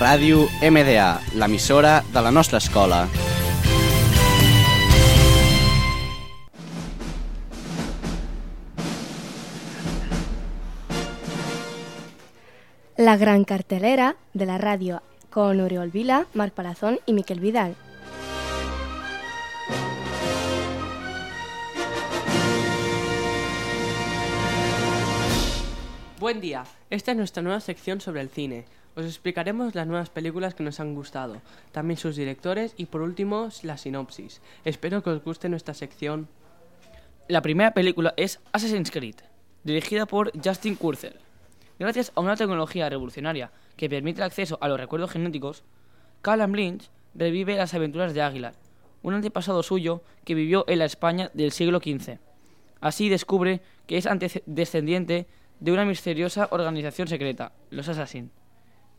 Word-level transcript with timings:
Ràdio 0.00 0.46
MDA, 0.64 1.20
l'emissora 1.36 1.98
de 2.08 2.20
la 2.24 2.30
nostra 2.32 2.56
escola. 2.56 3.02
La 12.96 13.18
gran 13.18 13.44
cartelera 13.44 14.16
de 14.32 14.46
la 14.46 14.56
radio 14.56 15.02
con 15.28 15.60
Oriol 15.60 15.90
Vila, 15.90 16.24
Marc 16.32 16.54
Palazón 16.54 16.98
y 17.04 17.12
Miquel 17.12 17.40
Vidal. 17.40 17.76
Buen 26.18 26.40
día, 26.40 26.64
esta 26.88 27.10
es 27.10 27.18
nuestra 27.18 27.42
nueva 27.42 27.60
sección 27.60 28.00
sobre 28.00 28.22
el 28.22 28.30
cine. 28.30 28.64
Os 28.96 29.04
explicaremos 29.04 29.74
las 29.74 29.86
nuevas 29.86 30.10
películas 30.10 30.54
que 30.54 30.64
nos 30.64 30.80
han 30.80 30.94
gustado, 30.94 31.40
también 31.70 31.96
sus 31.96 32.16
directores 32.16 32.74
y 32.76 32.86
por 32.86 33.02
último 33.02 33.48
la 33.62 33.78
sinopsis. 33.78 34.42
Espero 34.64 35.02
que 35.02 35.10
os 35.10 35.22
guste 35.22 35.48
nuestra 35.48 35.74
sección. 35.74 36.28
La 37.28 37.40
primera 37.40 37.72
película 37.72 38.14
es 38.16 38.40
Assassin's 38.52 38.90
Creed, 38.90 39.16
dirigida 39.62 40.06
por 40.06 40.32
Justin 40.44 40.74
Kurzel. 40.74 41.14
Gracias 41.78 42.10
a 42.14 42.20
una 42.20 42.36
tecnología 42.36 42.90
revolucionaria 42.90 43.52
que 43.76 43.88
permite 43.88 44.20
el 44.20 44.26
acceso 44.26 44.58
a 44.60 44.68
los 44.68 44.78
recuerdos 44.78 45.12
genéticos, 45.12 45.62
Callum 46.20 46.52
Lynch 46.52 46.90
revive 47.14 47.56
las 47.56 47.72
aventuras 47.72 48.12
de 48.12 48.22
Aguilar, 48.22 48.54
un 49.02 49.14
antepasado 49.14 49.62
suyo 49.62 50.02
que 50.24 50.34
vivió 50.34 50.64
en 50.68 50.80
la 50.80 50.84
España 50.84 51.30
del 51.32 51.52
siglo 51.52 51.78
XV. 51.78 52.18
Así 52.80 53.08
descubre 53.08 53.60
que 53.86 53.96
es 53.96 54.08
descendiente 54.46 55.26
de 55.60 55.72
una 55.72 55.84
misteriosa 55.84 56.48
organización 56.50 57.08
secreta, 57.08 57.52
los 57.70 57.88
Assassin, 57.88 58.30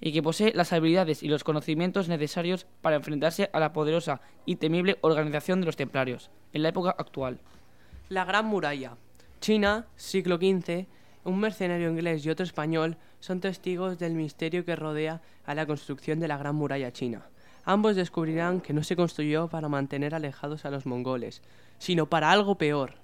y 0.00 0.12
que 0.12 0.22
posee 0.22 0.52
las 0.54 0.72
habilidades 0.72 1.22
y 1.22 1.28
los 1.28 1.44
conocimientos 1.44 2.08
necesarios 2.08 2.66
para 2.80 2.96
enfrentarse 2.96 3.50
a 3.52 3.60
la 3.60 3.72
poderosa 3.72 4.20
y 4.46 4.56
temible 4.56 4.98
organización 5.02 5.60
de 5.60 5.66
los 5.66 5.76
templarios, 5.76 6.30
en 6.52 6.62
la 6.62 6.70
época 6.70 6.94
actual. 6.96 7.38
La 8.08 8.24
Gran 8.24 8.46
Muralla. 8.46 8.96
China, 9.40 9.86
siglo 9.96 10.36
XV, 10.36 10.86
un 11.24 11.38
mercenario 11.38 11.90
inglés 11.90 12.24
y 12.24 12.30
otro 12.30 12.44
español 12.44 12.96
son 13.20 13.40
testigos 13.40 13.98
del 13.98 14.14
misterio 14.14 14.64
que 14.64 14.76
rodea 14.76 15.20
a 15.44 15.54
la 15.54 15.66
construcción 15.66 16.18
de 16.18 16.28
la 16.28 16.38
Gran 16.38 16.54
Muralla 16.54 16.92
China. 16.92 17.26
Ambos 17.64 17.94
descubrirán 17.94 18.60
que 18.60 18.72
no 18.72 18.82
se 18.82 18.96
construyó 18.96 19.48
para 19.48 19.68
mantener 19.68 20.14
alejados 20.14 20.64
a 20.64 20.70
los 20.70 20.86
mongoles, 20.86 21.42
sino 21.78 22.06
para 22.06 22.30
algo 22.30 22.56
peor. 22.56 22.94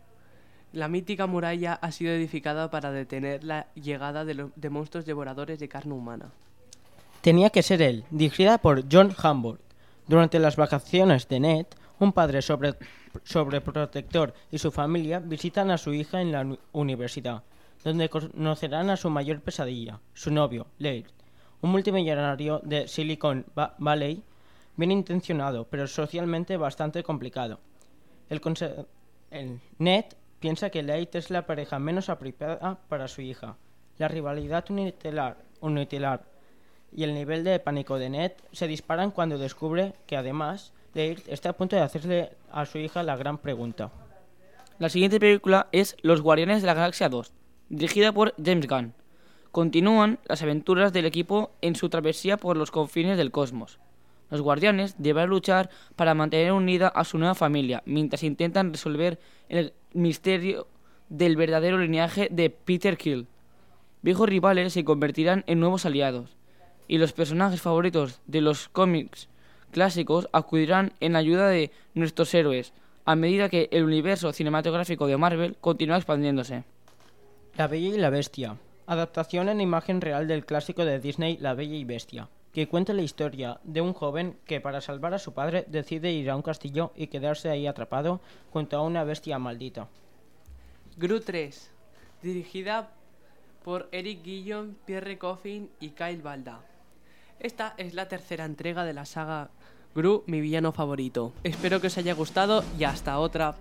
La 0.73 0.89
mítica 0.89 1.27
muralla 1.27 1.75
ha 1.75 1.93
sido 1.93 2.13
edificada 2.13 2.71
para 2.71 2.91
detener 2.91 3.45
la 3.45 3.67
llegada 3.75 4.25
de, 4.25 4.71
monstruos 4.71 5.07
devoradores 5.07 5.59
de 5.59 5.69
carne 5.69 5.95
humana. 5.95 6.33
Tenía 7.27 7.51
que 7.51 7.65
ser 7.65 7.83
él, 7.83 8.05
dirigida 8.13 8.59
por 8.59 8.85
John 8.89 9.13
Hamburg. 9.21 9.59
Durante 10.07 10.39
las 10.39 10.55
vacaciones 10.55 11.27
de 11.27 11.41
Ned, 11.41 11.67
un 11.99 12.13
padre 12.13 12.41
sobre, 12.41 12.75
sobreprotector 13.25 14.33
y 14.53 14.59
su 14.59 14.71
familia 14.71 15.19
visitan 15.19 15.73
a 15.73 15.77
su 15.77 15.93
hija 15.93 16.21
en 16.21 16.31
la 16.31 16.57
universidad 16.71 17.43
donde 17.83 18.09
conocerán 18.09 18.91
a 18.91 18.97
su 18.97 19.11
mayor 19.11 19.41
pesadilla, 19.41 19.99
su 20.15 20.31
novio, 20.31 20.69
Laird, 20.79 21.11
un 21.63 21.71
multimillonario 21.71 22.61
de 22.63 22.87
Silicon 22.87 23.45
Valley, 23.79 24.23
bien 24.77 24.93
intencionado, 24.93 25.67
pero 25.69 25.89
socialmente 25.89 26.57
bastante 26.57 27.03
complicado. 27.03 27.59
El, 28.31 28.41
Ned 29.79 30.05
piensa 30.39 30.71
que 30.71 30.85
Laird 30.85 31.17
es 31.17 31.31
la 31.31 31.45
pareja 31.45 31.81
menos 31.81 32.09
apropiada 32.09 32.79
para 32.89 33.09
su 33.09 33.21
hija. 33.21 33.57
La 33.99 34.07
rivalidad 34.07 34.65
unitilar, 34.71 35.39
unitilar 35.61 36.36
y 36.97 37.05
el 37.05 37.15
nivel 37.15 37.45
de 37.45 37.61
pánico 37.61 37.99
de 37.99 38.09
Ned 38.09 38.33
se 38.53 38.67
disparan 38.67 39.11
cuando 39.11 39.37
descubre 39.39 39.93
que 40.07 40.17
además 40.17 40.73
Laird 40.95 41.23
está 41.29 41.51
a 41.51 41.53
punto 41.53 41.77
de 41.77 41.83
hacerle 41.83 42.31
a 42.51 42.65
su 42.65 42.79
hija 42.79 43.03
la 43.03 43.17
gran 43.17 43.37
pregunta. 43.37 43.93
La 44.79 44.89
siguiente 44.89 45.21
película 45.21 45.69
es 45.73 45.95
Los 46.01 46.23
Guardianes 46.23 46.63
de 46.63 46.67
la 46.67 46.75
Galaxia 46.75 47.11
2, 47.11 47.33
dirigida 47.69 48.13
por 48.13 48.35
James 48.43 48.67
Gunn. 48.67 48.95
Continúan 49.53 50.19
las 50.25 50.43
aventuras 50.43 50.93
del 50.95 51.05
equipo 51.05 51.51
en 51.61 51.77
su 51.77 51.91
travesía 51.91 52.39
por 52.39 52.57
los 52.57 52.71
confines 52.71 53.19
del 53.19 53.31
cosmos. 53.31 53.79
Los 54.31 54.41
guardianes 54.41 54.97
deben 54.99 55.29
luchar 55.29 55.71
para 55.97 56.15
mantener 56.15 56.53
unida 56.53 56.89
a 56.89 57.05
su 57.05 57.19
nueva 57.19 57.35
familia 57.35 57.83
mientras 57.85 58.23
intentan 58.23 58.73
resolver 58.73 59.21
el 59.49 59.75
misterio 59.93 60.67
del 61.11 61.37
verdadero 61.37 61.79
lineaje 61.79 62.29
de 62.31 62.51
Peter 62.51 62.97
Kill. 62.97 63.29
Viejos 64.03 64.29
rivales 64.29 64.73
se 64.73 64.85
convertirán 64.85 65.45
en 65.47 65.61
nuevos 65.61 65.87
aliados, 65.87 66.37
y 66.89 66.99
los 66.99 67.13
personajes 67.13 67.61
favoritos 67.61 68.21
de 68.27 68.41
los 68.41 68.69
cómics 68.69 69.29
clásicos 69.71 70.29
acudirán 70.33 70.93
en 71.01 71.17
ayuda 71.17 71.49
de 71.49 71.71
nuestros 71.95 72.33
héroes 72.35 72.73
a 73.05 73.15
medida 73.15 73.49
que 73.49 73.69
el 73.71 73.85
universo 73.85 74.33
cinematográfico 74.33 75.07
de 75.07 75.17
Marvel 75.17 75.57
continúa 75.61 75.97
expandiéndose. 75.97 76.65
La 77.57 77.69
Bella 77.69 77.95
y 77.95 77.99
la 77.99 78.11
Bestia. 78.11 78.57
Adaptación 78.87 79.49
en 79.49 79.61
imagen 79.61 80.01
real 80.01 80.29
del 80.29 80.45
clásico 80.45 80.85
de 80.85 80.99
Disney 80.99 81.37
La 81.39 81.55
Bella 81.55 81.77
y 81.77 81.85
Bestia, 81.85 82.29
que 82.53 82.69
cuenta 82.69 82.93
la 82.93 83.03
historia 83.03 83.61
de 83.65 83.81
un 83.81 83.93
joven 83.93 84.37
que 84.45 84.61
para 84.61 84.81
salvar 84.81 85.15
a 85.15 85.19
su 85.19 85.35
padre 85.35 85.65
decide 85.69 86.13
ir 86.13 86.31
a 86.31 86.37
un 86.37 86.43
castillo 86.43 86.93
y 86.97 87.09
quedarse 87.09 87.49
ahí 87.49 87.67
atrapado 87.67 88.21
junto 88.53 88.77
a 88.77 88.83
una 88.83 89.05
bestia 89.05 89.39
maldita. 89.39 89.89
Gru 90.97 91.21
3, 91.21 91.71
dirigida 92.23 92.91
por 93.63 93.89
Eric 93.93 94.23
Guillon, 94.23 94.77
Pierre 94.85 95.19
Coffin 95.19 95.71
y 95.81 95.91
Kyle 95.91 96.23
Balda. 96.23 96.61
Esta 97.41 97.75
es 97.77 97.95
la 97.95 98.09
tercera 98.09 98.45
entrega 98.45 98.85
de 98.85 98.93
la 98.93 99.05
saga 99.05 99.51
Gru, 99.95 100.25
mi 100.27 100.41
villano 100.41 100.73
favorito. 100.73 101.33
Espero 101.43 101.81
que 101.81 101.87
os 101.87 101.99
haya 101.99 102.15
gustado 102.15 102.65
y 102.79 102.85
hasta 102.85 103.19
otra. 103.19 103.55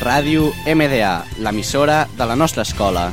Ràdio 0.00 0.54
MDA, 0.64 1.26
l'emissora 1.38 2.08
de 2.16 2.24
la 2.24 2.34
nostra 2.34 2.62
escola. 2.62 3.12